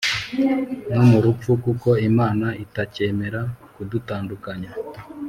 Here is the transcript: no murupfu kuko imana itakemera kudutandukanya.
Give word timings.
no 0.93 1.01
murupfu 1.09 1.51
kuko 1.65 1.89
imana 2.09 2.47
itakemera 2.63 3.41
kudutandukanya. 3.73 4.71